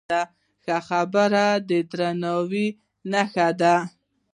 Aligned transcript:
ښې 0.63 0.77
خبرې 0.87 1.47
د 1.67 1.69
درناوي 1.89 2.67
نښه 3.11 3.47
ده. 3.59 3.75